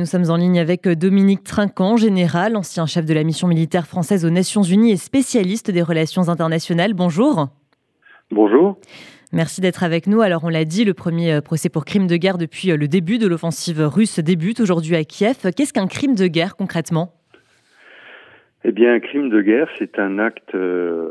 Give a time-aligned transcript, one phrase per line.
[0.00, 4.24] Nous sommes en ligne avec Dominique Trinquant, général, ancien chef de la mission militaire française
[4.24, 6.94] aux Nations Unies et spécialiste des relations internationales.
[6.94, 7.48] Bonjour.
[8.30, 8.78] Bonjour.
[9.32, 10.20] Merci d'être avec nous.
[10.20, 12.86] Alors, on l'a dit, le premier euh, procès pour crime de guerre depuis euh, le
[12.86, 15.50] début de l'offensive russe débute aujourd'hui à Kiev.
[15.56, 17.12] Qu'est-ce qu'un crime de guerre concrètement?
[18.62, 21.10] Eh bien, un crime de guerre, c'est un acte, euh,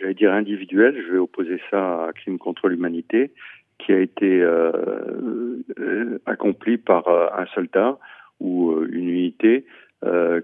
[0.00, 3.32] j'allais dire individuel, je vais opposer ça à un crime contre l'humanité,
[3.78, 5.47] qui a été euh, euh,
[6.48, 7.98] accompli par euh, un soldat
[8.40, 9.64] ou une unité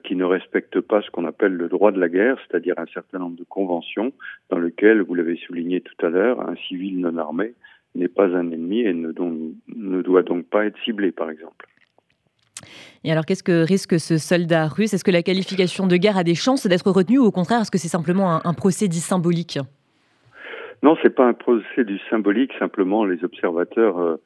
[0.03, 3.21] qui ne respecte pas ce qu'on appelle le droit de la guerre, c'est-à-dire un certain
[3.21, 4.13] nombre de conventions
[4.51, 7.55] dans lesquelles, vous l'avez souligné tout à l'heure, un civil non armé
[7.95, 11.69] n'est pas un ennemi et ne, ne doit donc pas être ciblé, par exemple.
[13.05, 14.93] Et alors, qu'est-ce que risque ce soldat russe?
[14.93, 17.71] Est-ce que la qualification de guerre a des chances d'être retenue ou au contraire, est-ce
[17.71, 19.59] que c'est simplement un, un procès dit symbolique?
[20.83, 22.53] Non, c'est pas un procès du symbolique.
[22.59, 24.17] Simplement, les observateurs, euh,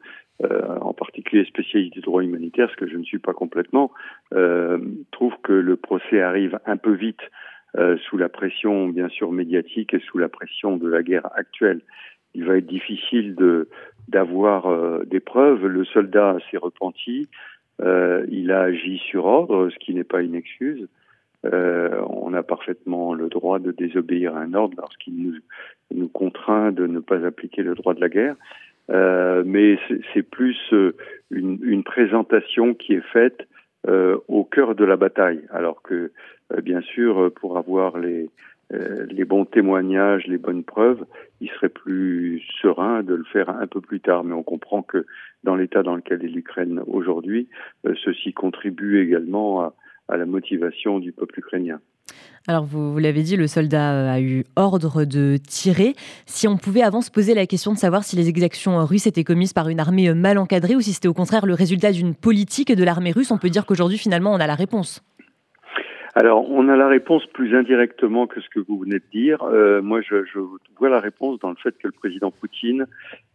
[0.44, 3.90] euh, en particulier spécialistes du droit humanitaire, ce que je ne suis pas complètement,
[4.34, 4.78] euh,
[5.10, 7.20] trouvent que le procès arrive un peu vite
[7.76, 11.80] euh, sous la pression, bien sûr, médiatique et sous la pression de la guerre actuelle.
[12.34, 13.68] Il va être difficile de
[14.08, 15.66] d'avoir euh, des preuves.
[15.66, 17.28] Le soldat s'est repenti.
[17.80, 20.88] il a agi sur ordre, ce qui n'est pas une excuse.
[21.44, 25.34] Euh, on a parfaitement le droit de désobéir à un ordre lorsqu'il nous,
[25.94, 28.34] nous contraint de ne pas appliquer le droit de la guerre.
[28.90, 29.78] Euh, mais
[30.14, 30.96] c'est plus euh,
[31.30, 33.46] une, une, présentation qui est faite
[33.86, 36.10] euh, au cœur de la bataille, alors que
[36.52, 38.30] euh, bien sûr, pour avoir les,
[38.72, 41.04] euh, les bons témoignages, les bonnes preuves,
[41.40, 44.24] il serait plus serein de le faire un peu plus tard.
[44.24, 45.06] Mais on comprend que
[45.44, 47.48] dans l'état dans lequel est l'Ukraine aujourd'hui,
[48.04, 49.74] ceci contribue également à,
[50.08, 51.80] à la motivation du peuple ukrainien.
[52.46, 55.94] Alors, vous, l'avez dit, le soldat euh, a eu ordre de tirer.
[56.26, 59.24] Si on pouvait avant se poser la question de savoir si les exactions russes étaient
[59.24, 62.72] commises par une armée mal encadrée ou si c'était au contraire le résultat d'une politique
[62.72, 65.02] de l'armée russe, on peut dire qu'aujourd'hui, finalement, on a la réponse.
[66.20, 69.40] Alors, on a la réponse plus indirectement que ce que vous venez de dire.
[69.44, 70.16] Euh, moi, je,
[70.76, 72.86] vois la réponse dans le fait que le président Poutine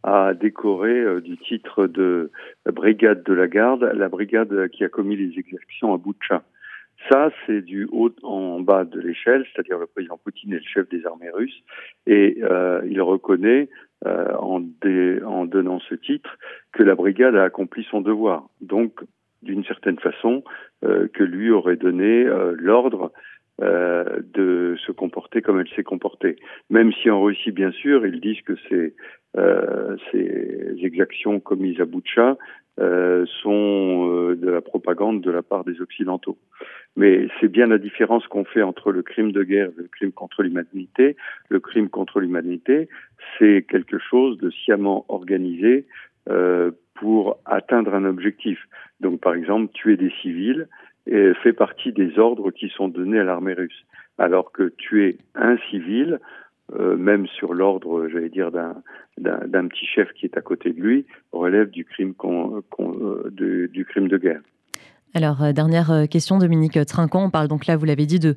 [0.04, 2.30] a décoré euh, du titre de
[2.66, 6.44] brigade de la garde la brigade qui a commis les exactions à Boutcha.
[7.14, 10.90] Ça, c'est du haut en bas de l'échelle, c'est-à-dire le président Poutine est le chef
[10.90, 11.62] des armées russes
[12.08, 13.70] et euh, il reconnaît
[14.08, 16.40] euh, en, donnant ce titre
[16.72, 18.48] que la brigade a accompli son devoir.
[18.62, 19.02] Donc,
[19.44, 20.44] d'une certaine façon,
[20.84, 22.26] euh, que lui aurait donné
[22.58, 23.12] l'ordre
[23.60, 26.38] de se comporter comme elle s'est comportée.
[26.72, 28.96] Même si en Russie, bien sûr, ils disent que ces,
[30.84, 32.38] exactions commises à Boutcha
[32.78, 36.40] sont de la propagande de la part des Occidentaux.
[36.96, 40.12] Mais c'est bien la différence qu'on fait entre le crime de guerre et le crime
[40.12, 41.16] contre l'humanité.
[41.50, 42.88] Le crime contre l'humanité,
[43.38, 45.86] c'est quelque chose de sciemment organisé
[46.30, 48.60] euh, pour atteindre un objectif.
[49.00, 50.68] Donc, par exemple, tuer des civils
[51.06, 53.86] fait partie des ordres qui sont donnés à l'armée russe.
[54.18, 56.20] Alors que tuer un civil,
[56.80, 61.06] euh, même sur l'ordre, j'allais dire, d'un petit chef qui est à côté de lui,
[61.32, 64.42] relève du crime, euh, de, du crime de guerre.
[65.16, 67.26] Alors, euh, dernière question, Dominique Trinquant.
[67.26, 68.36] On parle donc là, vous l'avez dit, de,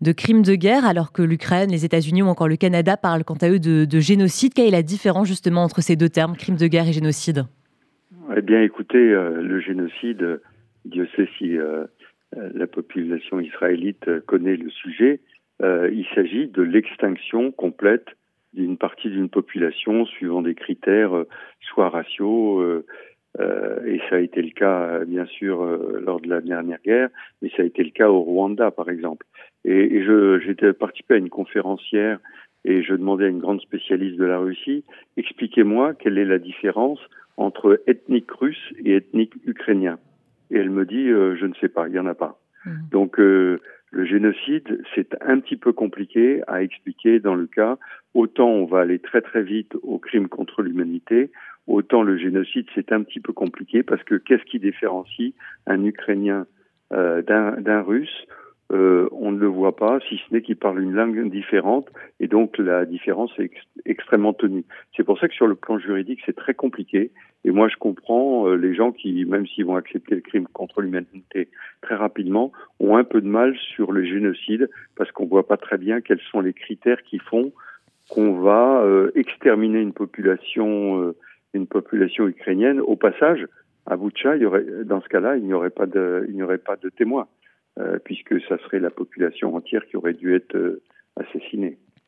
[0.00, 3.38] de crimes de guerre, alors que l'Ukraine, les États-Unis ou encore le Canada parlent quant
[3.40, 4.54] à eux de, de, génocide.
[4.54, 7.44] Quelle est la différence justement entre ces deux termes, crime de guerre et génocide?
[8.36, 10.40] Eh bien, écoutez, le génocide,
[10.84, 11.56] Dieu sait si
[12.36, 15.20] la population israélite connaît le sujet,
[15.62, 18.06] euh, il s'agit de l'extinction complète
[18.54, 21.28] d'une partie d'une population suivant des critères euh,
[21.60, 22.62] soit raciaux,
[23.38, 25.62] euh, euh, et ça a été le cas bien sûr
[26.00, 27.08] lors de la dernière guerre,
[27.42, 29.26] mais ça a été le cas au Rwanda par exemple.
[29.64, 32.18] Et, et je j'étais participé à une conférencière
[32.64, 34.84] et je demandais à une grande spécialiste de la Russie,
[35.16, 37.00] expliquez-moi quelle est la différence
[37.36, 39.98] entre ethnique russe et ethnique ukrainien.
[40.50, 42.40] Et elle me dit, je ne sais pas, il y en a pas.
[42.64, 42.70] Mmh.
[42.90, 43.20] Donc
[43.90, 47.78] le génocide, c'est un petit peu compliqué à expliquer dans le cas.
[48.14, 51.30] Autant on va aller très très vite au crime contre l'humanité,
[51.66, 55.34] autant le génocide, c'est un petit peu compliqué parce que qu'est-ce qui différencie
[55.66, 56.46] un Ukrainien
[56.92, 58.26] euh, d'un Russe?
[58.70, 61.88] Euh, on ne le voit pas, si ce n'est qu'il parle une langue différente,
[62.20, 63.56] et donc la différence est ex
[63.86, 64.64] extrêmement tenue.
[64.94, 67.10] C'est pour ça que sur le plan juridique, c'est très compliqué,
[67.44, 70.82] et moi je comprends euh, les gens qui, même s'ils vont accepter le crime contre
[70.82, 71.48] l'humanité
[71.80, 75.78] très rapidement, ont un peu de mal sur le génocide, parce qu'on voit pas très
[75.78, 77.52] bien quels sont les critères qui font
[78.10, 81.14] qu'on va euh, exterminer une population,
[81.52, 82.80] une population ukrainienne.
[82.80, 83.46] Au passage,
[83.86, 86.90] à aurait, dans ce cas-là, il n'y aurait pas de, il n'y aurait pas de
[86.90, 87.26] témoins.
[87.78, 90.82] Euh, puisque ça serait la population entière qui aurait dû être euh,
[91.14, 91.78] assassinée.